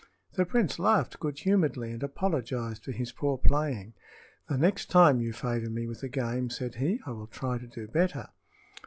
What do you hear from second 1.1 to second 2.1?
good humoredly and